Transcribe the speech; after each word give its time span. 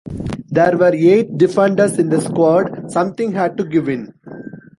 There 0.49 0.77
were 0.79 0.95
eight 0.95 1.37
defenders 1.37 1.99
in 1.99 2.09
the 2.09 2.19
squad, 2.21 2.91
something 2.91 3.33
had 3.33 3.55
to 3.57 3.63
give 3.63 3.87
in. 3.87 4.11